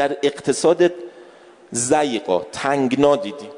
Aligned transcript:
در 0.00 0.16
اقتصاد 0.22 0.92
زیقا 1.70 2.42
تنگنا 2.52 3.16
دیدی. 3.16 3.48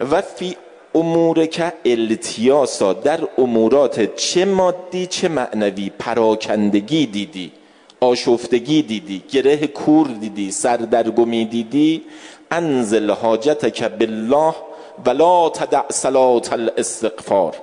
و 0.00 0.22
فی 0.22 0.56
امور 0.94 1.46
که 1.46 1.72
التیاسا 1.84 2.92
در 2.92 3.20
امورات 3.38 4.14
چه 4.16 4.44
مادی 4.44 5.06
چه 5.06 5.28
معنوی 5.28 5.90
پراکندگی 5.98 7.06
دیدی 7.06 7.52
آشفتگی 8.00 8.82
دیدی 8.82 9.22
گره 9.30 9.66
کور 9.66 10.06
دیدی 10.06 10.50
سردرگمی 10.50 11.44
دیدی؟ 11.44 12.02
انزل 12.50 13.10
حاجتک 13.10 13.82
بالله 13.82 14.54
ولا 15.06 15.48
تدع 15.48 15.82
صلات 15.88 16.52
الاستغفار. 16.52 17.54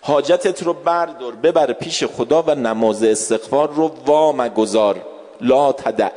حاجتت 0.00 0.62
رو 0.62 0.72
بردار 0.72 1.32
ببر 1.32 1.72
پیش 1.72 2.04
خدا 2.04 2.42
و 2.42 2.54
نماز 2.54 3.02
استغفار 3.02 3.70
رو 3.72 3.90
وام 4.06 4.48
گذار 4.48 4.96
لا 5.40 5.72
تدع. 5.72 6.10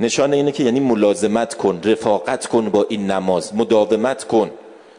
نشانه 0.00 0.36
اینه 0.36 0.52
که 0.52 0.62
یعنی 0.64 0.80
ملازمت 0.80 1.54
کن 1.54 1.80
رفاقت 1.84 2.46
کن 2.46 2.68
با 2.68 2.86
این 2.88 3.10
نماز 3.10 3.54
مداومت 3.54 4.24
کن. 4.24 4.50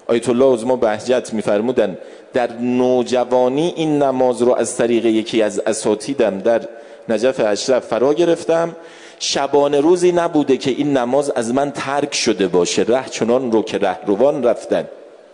آیت 0.07 0.29
الله 0.29 0.53
عظما 0.53 0.75
بهجت 0.75 1.33
میفرمودن 1.33 1.97
در 2.33 2.51
نوجوانی 2.59 3.73
این 3.75 4.03
نماز 4.03 4.41
رو 4.41 4.55
از 4.55 4.77
طریق 4.77 5.05
یکی 5.05 5.41
از 5.41 5.59
اساتیدم 5.59 6.39
در 6.39 6.61
نجف 7.09 7.39
اشرف 7.39 7.85
فرا 7.85 8.13
گرفتم. 8.13 8.75
شبانه 9.19 9.79
روزی 9.79 10.11
نبوده 10.11 10.57
که 10.57 10.71
این 10.71 10.97
نماز 10.97 11.29
از 11.29 11.53
من 11.53 11.71
ترک 11.71 12.15
شده 12.15 12.47
باشه 12.47 12.85
ره 12.87 13.09
چنان 13.09 13.51
رو 13.51 13.61
که 13.63 13.77
رهروان 13.77 14.43
رفتن. 14.43 14.87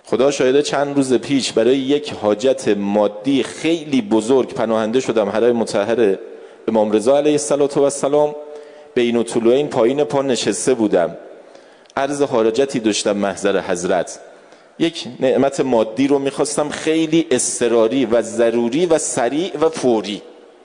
خدا 0.06 0.32
شاهده 0.32 0.62
چند 0.62 0.96
روز 0.96 1.14
پیش 1.14 1.52
برای 1.52 1.78
یک 1.78 2.14
حاجت 2.14 2.68
مادی 2.68 3.44
خیلی 3.44 4.02
بزرگ 4.02 4.54
پناهنده 4.54 5.00
شدم 5.00 5.30
حرم 5.30 5.56
متحر 5.56 6.18
امام 6.68 6.92
رضا 6.92 7.18
علیه 7.18 7.40
السلام 7.78 8.36
بین 8.98 9.24
طلوعین 9.24 9.68
پایین 9.68 10.04
پا 10.04 10.22
نشسته 10.22 10.74
بودم. 10.74 11.18
عرض 11.96 12.22
حاجتی 12.22 12.80
داشتم 12.80 13.18
محضر 13.18 13.60
حضرت. 13.60 14.20
یک 14.80 15.08
نعمت 15.20 15.60
مادی 15.60 16.08
رو 16.08 16.20
می‌خواستم 16.20 16.70
خیلی 16.70 17.28
استراری 17.32 18.06
و 18.06 18.22
ضروری 18.22 18.86
و 18.86 18.98
سریع 18.98 19.58
و 19.62 19.70
فوری. 19.70 20.22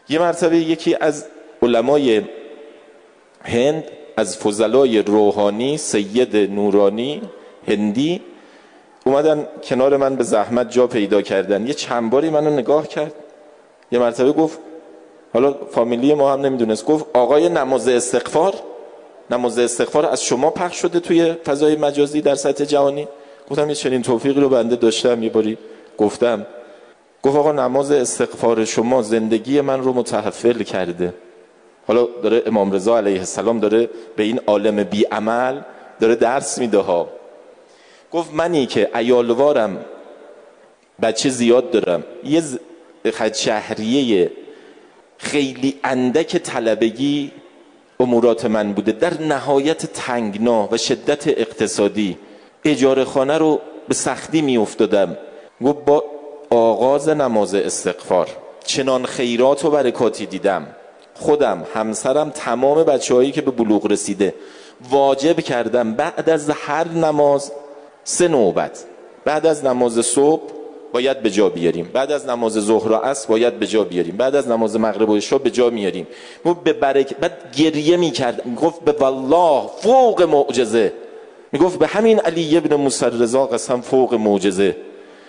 یه 0.08 0.18
مرتبه 0.18 0.56
یکی 0.56 0.96
از 1.00 1.26
علمای 1.62 2.22
هند 3.44 3.84
از 4.16 4.38
فضلای 4.38 5.02
روحانی 5.02 5.76
سید 5.76 6.36
نورانی 6.36 7.22
هندی 7.68 8.20
اومدن 9.04 9.46
کنار 9.64 9.96
من 9.96 10.16
به 10.16 10.24
زحمت 10.24 10.70
جا 10.70 10.86
پیدا 10.86 11.22
کردن. 11.22 11.66
یه 11.66 11.74
چند 11.74 12.10
باری 12.10 12.30
منو 12.30 12.50
نگاه 12.50 12.88
کرد. 12.88 13.14
یه 13.92 13.98
مرتبه 13.98 14.32
گفت 14.32 14.58
حالا 15.32 15.54
فامیلی 15.70 16.14
ما 16.14 16.32
هم 16.32 16.40
نمی‌دونست. 16.40 16.86
گفت 16.86 17.06
آقای 17.12 17.48
نماز 17.48 17.88
استغفار 17.88 18.54
نماز 19.30 19.58
استغفار 19.58 20.06
از 20.06 20.24
شما 20.24 20.50
پخش 20.50 20.76
شده 20.76 21.00
توی 21.00 21.32
فضای 21.32 21.76
مجازی 21.76 22.20
در 22.20 22.34
سطح 22.34 22.64
جهانی. 22.64 23.08
گفتم 23.50 23.68
یه 23.68 23.74
چنین 23.74 24.02
توفیقی 24.02 24.40
رو 24.40 24.48
بنده 24.48 24.76
داشتم 24.76 25.22
یه 25.22 25.30
باری 25.30 25.58
گفتم. 25.98 26.46
گفت 27.22 27.36
آقا 27.36 27.52
نماز 27.52 27.90
استغفار 27.90 28.64
شما 28.64 29.02
زندگی 29.02 29.60
من 29.60 29.80
رو 29.82 29.92
متحفل 29.92 30.62
کرده. 30.62 31.14
حالا 31.86 32.08
داره 32.22 32.42
امام 32.46 32.72
رضا 32.72 32.98
علیه 32.98 33.18
السلام 33.18 33.60
داره 33.60 33.88
به 34.16 34.22
این 34.22 34.40
عالم 34.46 34.84
بی 34.84 35.04
عمل 35.04 35.60
داره 36.00 36.14
درس 36.14 36.58
میده 36.58 36.78
ها. 36.78 37.08
گفت 38.12 38.34
منی 38.34 38.66
که 38.66 38.90
ایالوارم 38.94 39.84
بچه 41.02 41.28
زیاد 41.28 41.70
دارم. 41.70 42.04
یه 42.24 42.42
خد 43.10 43.34
شهریه 43.34 44.30
خیلی 45.22 45.80
اندک 45.84 46.36
طلبگی 46.36 47.32
امورات 48.00 48.44
من 48.44 48.72
بوده. 48.72 48.92
در 48.92 49.22
نهایت 49.22 49.86
تنگنا 49.86 50.68
و 50.72 50.76
شدت 50.76 51.28
اقتصادی 51.28 52.18
اجاره 52.64 53.04
خانه 53.04 53.38
رو 53.38 53.60
به 53.88 53.94
سختی 53.94 54.42
می 54.42 54.56
افتادم 54.56 55.16
گفت 55.64 55.84
با 55.84 56.04
آغاز 56.50 57.08
نماز 57.08 57.54
استغفار 57.54 58.28
چنان 58.64 59.04
خیرات 59.04 59.64
و 59.64 59.70
برکاتی 59.70 60.26
دیدم. 60.26 60.66
خودم 61.14 61.66
همسرم 61.74 62.30
تمام 62.30 62.84
بچه 62.84 63.14
هایی 63.14 63.32
که 63.32 63.40
به 63.40 63.50
بلوغ 63.50 63.86
رسیده 63.86 64.34
واجب 64.90 65.40
کردم 65.40 65.94
بعد 65.94 66.30
از 66.30 66.50
هر 66.50 66.88
نماز 66.88 67.52
سه 68.04 68.28
نوبت. 68.28 68.84
بعد 69.24 69.46
از 69.46 69.64
نماز 69.64 70.06
صبح 70.06 70.61
باید 70.92 71.22
به 71.22 71.30
جا 71.30 71.48
بیاریم. 71.48 71.90
بعد 71.92 72.12
از 72.12 72.26
نماز 72.28 72.52
ظهر 72.52 72.92
و 72.92 72.94
عصر 72.94 73.28
باید 73.28 73.58
به 73.58 73.66
جا 73.66 73.84
بیاریم. 73.84 74.16
بعد 74.16 74.36
از 74.36 74.48
نماز 74.48 74.76
مغرب 74.76 75.08
و 75.08 75.16
عشا 75.16 75.38
به 75.38 75.50
جا 75.50 75.70
میاریم. 75.70 76.06
گفت 76.44 76.60
به 76.64 76.72
برک 76.72 77.16
بعد 77.16 77.32
گریه 77.56 77.96
می‌کرد. 77.96 78.54
گفت 78.54 78.84
به 78.84 78.92
والله 78.92 79.62
فوق 79.80 80.22
معجزه. 80.22 80.92
می‌گفت 81.52 81.78
به 81.78 81.86
همین 81.86 82.18
علی 82.18 82.56
ابن 82.56 82.76
موسی 82.76 83.06
رضا 83.06 83.46
قسم 83.46 83.80
فوق 83.80 84.14
معجزه. 84.14 84.76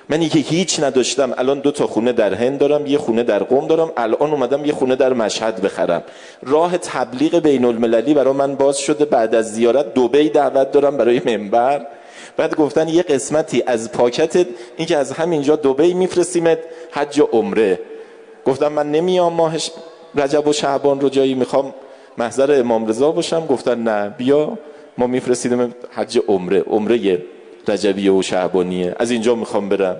منی 0.09 0.29
که 0.29 0.39
هیچ 0.39 0.79
نداشتم. 0.79 1.33
الان 1.37 1.59
دو 1.59 1.71
تا 1.71 1.87
خونه 1.87 2.11
در 2.11 2.33
هند 2.33 2.57
دارم 2.59 2.85
یه 2.85 2.97
خونه 2.97 3.23
در 3.23 3.43
قم 3.43 3.67
دارم. 3.67 3.91
الان 3.97 4.31
اومدم 4.31 4.65
یه 4.65 4.73
خونه 4.73 4.95
در 4.95 5.13
مشهد 5.13 5.61
بخرم. 5.61 6.03
راه 6.43 6.77
تبلیغ 6.77 7.39
بین 7.39 7.65
المللی 7.65 8.13
برای 8.13 8.33
من 8.33 8.55
باز 8.55 8.77
شده. 8.77 9.05
بعد 9.05 9.35
از 9.35 9.53
زیارت 9.53 9.93
دوبی 9.93 10.29
دعوت 10.29 10.71
دارم 10.71 10.97
برای 10.97 11.21
منبر. 11.25 11.87
بعد 12.37 12.55
گفتن 12.55 12.87
یه 12.87 13.01
قسمتی 13.03 13.63
از 13.67 13.91
پاکتت 13.91 14.47
این 14.77 14.87
که 14.87 14.97
از 14.97 15.11
همینجا 15.11 15.55
دوبی 15.55 15.93
میفرستیمت 15.93 16.57
حج 16.91 17.19
و 17.19 17.23
عمره. 17.23 17.79
گفتم 18.45 18.71
من 18.71 18.91
نمیام 18.91 19.33
ماهش 19.33 19.71
رجب 20.15 20.47
و 20.47 20.53
شعبان 20.53 21.01
رو 21.01 21.09
جایی 21.09 21.33
می‌خوام 21.33 21.73
محضر 22.17 22.59
امام 22.59 22.87
رضا 22.87 23.11
باشم. 23.11 23.45
گفتن 23.45 23.83
نه 23.83 24.09
بیا. 24.09 24.57
ما 24.97 25.07
میفرستیدم 25.07 25.73
حج 25.91 26.19
عمره. 26.27 26.61
عمره 26.61 27.21
رجبیه 27.67 28.11
و 28.11 28.21
شعبانیه. 28.21 28.95
از 28.99 29.11
اینجا 29.11 29.35
می‌خوام 29.35 29.69
برم. 29.69 29.97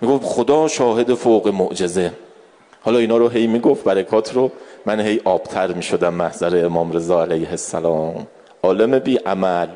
می‌گفت 0.00 0.24
خدا 0.24 0.68
شاهد 0.68 1.14
فوق 1.14 1.48
معجزه. 1.48 2.12
حالا 2.80 2.98
اینا 2.98 3.16
رو 3.16 3.28
هی 3.28 3.46
می‌گفت 3.46 3.84
برکات 3.84 4.34
رو. 4.34 4.50
من 4.86 5.00
هی 5.00 5.20
آبتر 5.24 5.72
می‌شدم 5.72 6.14
محضر 6.14 6.64
امام 6.64 6.92
رضا 6.92 7.22
علیه 7.22 7.50
السلام. 7.50 8.26
عالم 8.62 8.98
بی 8.98 9.16
عمل. 9.16 9.68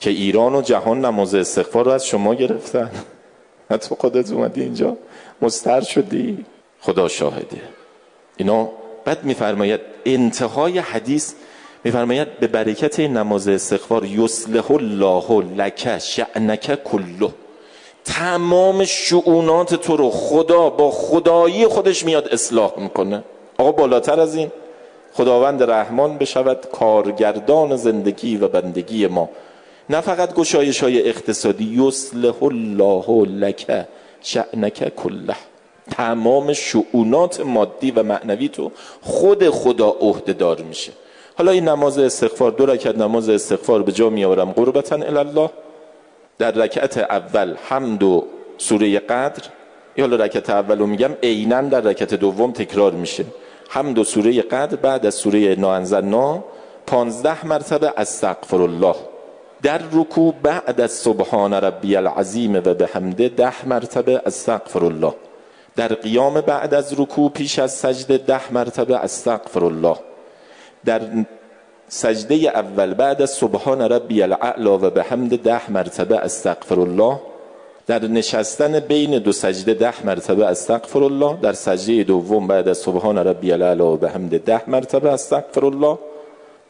که 0.00 0.10
ایران 0.10 0.54
و 0.54 0.62
جهان 0.62 1.04
نماز 1.04 1.34
استغفار 1.34 1.84
رو 1.84 1.90
از 1.90 2.06
شما 2.06 2.34
گرفتن. 2.34 2.90
تو 3.88 3.94
خودت 3.94 4.32
اومدی 4.32 4.60
اینجا 4.60 4.96
مستر 5.42 5.80
شدی. 5.80 6.44
خدا 6.80 7.08
شاهده. 7.08 7.62
اینا 8.36 8.68
بعد 9.04 9.24
میفرماید 9.24 9.80
انتهای 10.04 10.78
حدیث 10.78 11.34
میفرماید 11.84 12.38
به 12.40 12.46
برکت 12.46 13.00
نماز 13.00 13.48
استغفار 13.48 14.04
یصلح 14.04 14.70
الله 14.70 15.42
لک 15.56 15.98
شأنک 15.98 16.84
کله. 16.84 17.30
تمام 18.04 18.84
شعونات 18.84 19.74
تو 19.74 19.96
رو 19.96 20.10
خدا 20.10 20.70
با 20.70 20.90
خدایی 20.90 21.66
خودش 21.66 22.04
میاد 22.04 22.28
اصلاح 22.28 22.72
می‌کنه. 22.76 23.24
آقا 23.58 23.72
بالاتر 23.72 24.20
از 24.20 24.34
این 24.34 24.50
خداوند 25.12 25.62
رحمان 25.62 26.18
بشود 26.18 26.66
کارگردان 26.72 27.76
زندگی 27.76 28.36
و 28.36 28.48
بندگی 28.48 29.06
ما. 29.06 29.28
نه 29.90 30.00
فقط 30.00 30.34
گشایش 30.34 30.82
های 30.82 31.08
اقتصادی 31.08 31.64
یصلح 31.64 32.42
الله 32.42 33.26
لک 33.26 33.86
شأنک 34.22 34.94
کله. 34.96 35.36
تمام 35.90 36.52
شعونات 36.52 37.40
مادی 37.40 37.90
و 37.90 38.02
معنوی 38.02 38.48
تو 38.48 38.70
خود 39.00 39.50
خدا 39.50 39.88
عهدهدار 39.88 40.60
میشه. 40.60 40.92
حالا 41.38 41.50
این 41.50 41.68
نماز 41.68 41.98
استغفار 41.98 42.50
دو 42.50 42.66
رکعت 42.66 42.98
نماز 42.98 43.28
استغفار 43.28 43.82
به 43.82 43.92
جا 43.92 44.10
میآورم. 44.10 44.52
قربتا 44.52 44.96
الله 44.96 45.50
در 46.38 46.50
رکعت 46.50 46.98
اول 46.98 47.54
حمد 47.68 48.02
و 48.02 48.24
سوره 48.58 48.98
قدر. 48.98 49.42
یا 49.96 50.04
حالا 50.04 50.24
رکعت 50.24 50.50
اول 50.50 50.78
رو 50.78 50.86
میگم 50.86 51.10
عینا 51.22 51.62
در 51.62 51.80
رکعت 51.80 52.14
دوم 52.14 52.52
تکرار 52.52 52.92
میشه. 52.92 53.24
حمد 53.68 53.98
و 53.98 54.04
سوره 54.04 54.42
قدر 54.42 54.76
بعد 54.76 55.06
از 55.06 55.14
سوره 55.14 55.54
ناانزلنا 55.54 56.44
پانزده 56.86 57.46
مرتبه 57.46 57.92
استغفر 57.96 58.62
الله. 58.62 58.94
در 59.62 59.80
رکوع 59.92 60.34
بعد 60.42 60.80
از 60.80 60.90
سبحان 60.90 61.54
ربی 61.54 61.96
العظیم 61.96 62.56
و 62.56 62.60
به 62.60 62.88
حمده 62.92 63.28
ده 63.28 63.68
مرتبه 63.68 64.22
استغفر 64.26 64.84
الله 64.84 65.14
در 65.76 65.88
قیام 65.88 66.40
بعد 66.40 66.74
از 66.74 67.00
رکوع 67.00 67.30
پیش 67.30 67.58
از 67.58 67.72
سجده 67.72 68.18
ده 68.18 68.52
مرتبه 68.52 68.96
استغفر 68.96 69.64
الله 69.64 69.96
در 70.84 71.00
سجده 71.88 72.34
اول 72.34 72.94
بعد 72.94 73.22
از 73.22 73.30
سبحان 73.30 73.82
ربی 73.82 74.22
الاعلا 74.22 74.74
و 74.74 74.90
به 74.90 75.02
حمد 75.02 75.42
ده 75.42 75.70
مرتبه 75.70 76.16
استغفر 76.16 76.80
الله 76.80 77.20
در 77.86 78.04
نشستن 78.04 78.80
بین 78.80 79.18
دو 79.18 79.32
سجده 79.32 79.74
ده 79.74 80.06
مرتبه 80.06 80.46
استغفر 80.46 81.02
الله 81.02 81.38
در 81.42 81.52
سجده 81.52 82.02
دوم 82.02 82.46
بعد 82.46 82.68
از 82.68 82.78
سبحان 82.78 83.18
ربی 83.18 83.52
الاعلا 83.52 83.92
و 83.92 83.96
به 83.96 84.10
حمد 84.10 84.44
ده 84.44 84.70
مرتبه 84.70 85.10
استغفر 85.12 85.64
الله 85.64 85.98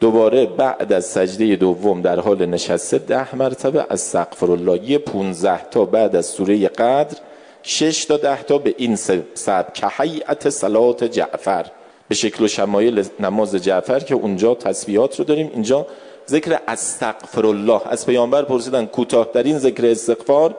دوباره 0.01 0.45
بعد 0.45 0.93
از 0.93 1.05
سجده 1.05 1.55
دوم 1.55 2.01
در 2.01 2.19
حال 2.19 2.45
نشسته 2.45 2.97
ده 2.97 3.35
مرتبه 3.35 3.85
استغفر 3.89 4.51
الله 4.51 4.89
یه 4.89 4.97
پونزه 4.97 5.59
تا 5.71 5.85
بعد 5.85 6.15
از 6.15 6.25
سوره 6.25 6.67
قدر 6.67 7.17
شش 7.63 8.05
تا 8.05 8.17
ده 8.17 8.43
تا 8.43 8.57
به 8.57 8.75
این 8.77 8.95
سب 9.33 9.73
که 9.73 9.87
حیعت 9.87 10.49
سلات 10.49 11.03
جعفر. 11.03 11.65
به 12.07 12.15
شکل 12.15 12.43
و 12.43 12.47
شمایل 12.47 13.05
نماز 13.19 13.55
جعفر 13.55 13.99
که 13.99 14.15
اونجا 14.15 14.55
تسبیحات 14.55 15.19
رو 15.19 15.25
داریم 15.25 15.51
اینجا 15.53 15.87
ذکر 16.29 16.59
استغفر 16.67 17.45
الله 17.45 17.81
از 17.85 18.05
پیامبر 18.05 18.41
پرسیدن 18.41 18.85
کوتاهترین 18.85 19.57
ذکر 19.57 19.85
استغفار 19.85 20.55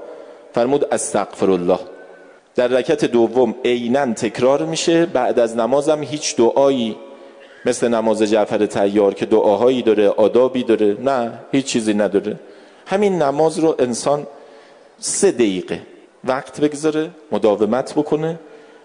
فرمود 0.55 0.95
استغفر 0.95 1.51
الله 1.51 1.79
در 2.55 2.69
رکت 2.69 3.05
دوم 3.05 3.55
عینا 3.65 4.15
تکرار 4.15 4.65
میشه. 4.65 5.07
بعد 5.07 5.39
از 5.39 5.57
نمازم 5.57 6.03
هیچ 6.03 6.37
دعایی 6.37 6.97
مثل 7.67 7.89
نماز 7.89 8.23
جعفر 8.23 8.67
تیار 8.67 9.15
که 9.15 9.27
دعاهایی 9.27 9.83
داره 9.83 10.09
آدابی 10.09 10.63
داره. 10.63 10.97
نه 11.01 11.33
هیچ 11.53 11.67
چیزی 11.67 11.95
نداره. 11.95 12.37
همین 12.87 13.23
نماز 13.23 13.59
رو 13.59 13.75
انسان 13.79 14.27
سه 14.99 15.31
دقیقه 15.31 15.83
وقت 16.25 16.61
بگذاره 16.61 17.11
مداومت 17.33 17.95
بکنه. 17.95 18.39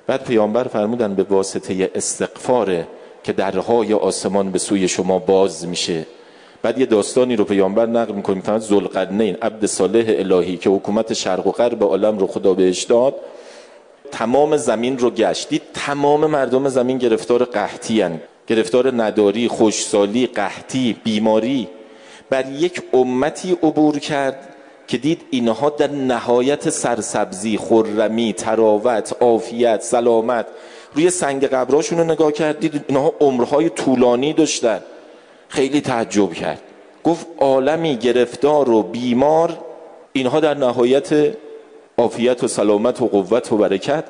بعد 0.07 0.23
پیامبر 0.23 0.63
فرمودن 0.63 1.15
به 1.15 1.23
واسطه 1.23 1.91
استغفاره 1.95 2.87
که 3.23 3.33
درهای 3.33 3.93
آسمان 3.93 4.51
به 4.51 4.59
سوی 4.59 4.87
شما 4.87 5.19
باز 5.19 5.67
میشه. 5.67 6.05
بعد 6.61 6.79
یه 6.79 6.85
داستانی 6.85 7.35
رو 7.35 7.43
پیامبر 7.43 7.85
نقل 7.85 8.13
می‌کنه. 8.13 8.35
می‌فهمد 8.35 8.61
ذوالقرنین 8.61 9.37
عبد 9.41 9.65
صالح 9.65 10.05
الهی 10.07 10.57
که 10.57 10.69
حکومت 10.69 11.13
شرق 11.13 11.47
و 11.47 11.51
غرب 11.51 11.83
عالم 11.83 12.17
رو 12.17 12.27
خدا 12.27 12.53
بهش 12.53 12.83
داد. 12.83 13.15
تمام 14.11 14.57
زمین 14.57 14.97
رو 14.97 15.11
گشت. 15.11 15.49
دید 15.49 15.61
تمام 15.73 16.25
مردم 16.25 16.69
زمین 16.69 16.97
گرفتار 16.97 17.45
قحطی. 17.45 18.05
گرفتار 18.47 19.03
نداری 19.03 19.47
خوشسالی 19.47 20.27
قحطی 20.27 20.95
بیماری 21.03 21.67
بر 22.29 22.51
یک 22.51 22.81
امتی 22.93 23.51
عبور 23.51 23.99
کرد 23.99 24.53
که 24.87 24.97
دید 24.97 25.21
اینها 25.29 25.69
در 25.69 25.91
نهایت 25.91 26.69
سرسبزی 26.69 27.57
خرمی 27.57 28.33
تراوت 28.33 29.15
عافیت 29.21 29.81
سلامت. 29.81 30.45
روی 30.93 31.09
سنگ 31.09 31.45
قبراشون 31.45 31.97
رو 31.97 32.03
نگاه 32.03 32.31
کرد 32.31 32.59
دید 32.59 32.85
اینها 32.87 33.13
عمرهای 33.19 33.69
طولانی 33.69 34.33
داشتن. 34.33 34.79
خیلی 35.49 35.81
تعجب 35.81 36.33
کرد. 36.33 36.61
گفت 37.03 37.27
عالمی 37.39 37.97
گرفتار 37.97 38.69
و 38.69 38.83
بیمار 38.83 39.57
اینها 40.13 40.39
در 40.39 40.53
نهایت 40.53 41.35
عافیت 41.97 42.43
و 42.43 42.47
سلامت 42.47 43.01
و 43.01 43.07
قوت 43.07 43.51
و 43.51 43.57
برکت. 43.57 44.03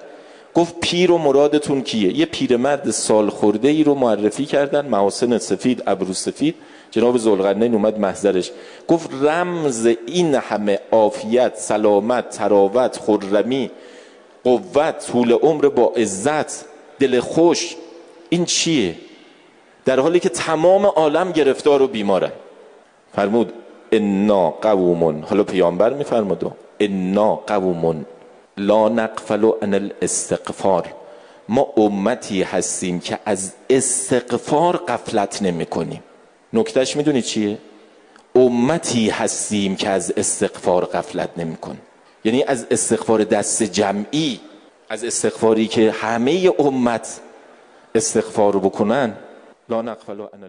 گفت 0.57 0.75
پیر 0.79 1.11
و 1.11 1.17
مرادتون 1.17 1.81
کیه؟ 1.81 2.17
یه 2.17 2.25
پیرمرد 2.25 2.91
سال 2.91 3.29
خورده 3.29 3.67
ای 3.67 3.83
رو 3.83 3.95
معرفی 3.95 4.45
کردن 4.45 4.85
محاسن 4.85 5.37
سفید 5.37 5.83
ابرو 5.87 6.13
سفید. 6.13 6.55
جناب 6.91 7.17
زلغنین 7.17 7.73
اومد 7.73 7.99
محضرش. 7.99 8.51
گفت 8.87 9.09
رمز 9.21 9.89
این 10.07 10.35
همه 10.35 10.79
عافیت 10.91 11.55
سلامت 11.55 12.29
تراوت 12.29 12.99
خرمی 12.99 13.71
قوت 14.43 15.07
طول 15.11 15.31
عمر 15.31 15.69
با 15.69 15.93
عزت 15.95 16.65
دل 16.99 17.19
خوش 17.19 17.75
این 18.29 18.45
چیه؟ 18.45 18.95
در 19.85 19.99
حالی 19.99 20.19
که 20.19 20.29
تمام 20.29 20.85
عالم 20.85 21.31
گرفتار 21.31 21.81
و 21.81 21.87
بیماره. 21.87 22.31
فرمود 23.15 23.53
انا 23.91 24.49
قومون. 24.49 25.23
حالا 25.23 25.43
پیامبر 25.43 25.93
میفرمود 25.93 26.51
انا 26.79 27.35
قومون. 27.35 28.05
لا 28.57 28.89
نقفل 28.89 29.51
عن 29.61 29.73
الاستغفار 29.73 30.93
ما 31.49 31.73
امتی 31.77 32.43
هستیم 32.43 32.99
که 32.99 33.19
از 33.25 33.53
استغفار 33.69 34.77
قفلت 34.77 35.41
نمی 35.41 35.65
کنیم 35.65 36.03
نکتش 36.53 36.95
می‌دونی 36.95 37.21
چیه؟ 37.21 37.57
امتی 38.35 39.09
هستیم 39.09 39.75
که 39.75 39.89
از 39.89 40.13
استغفار 40.17 40.85
قفلت 40.85 41.29
نمی 41.37 41.55
کن. 41.55 41.77
یعنی 42.23 42.43
از 42.43 42.67
استغفار 42.71 43.23
دست 43.23 43.63
جمعی 43.63 44.39
از 44.89 45.03
استغفاری 45.03 45.67
که 45.67 45.91
همه 45.91 46.51
امت 46.59 47.21
استغفار 47.95 48.57
بکنن 48.57 49.17
لا 49.69 49.81
نقفل 49.81 50.21
عن 50.21 50.43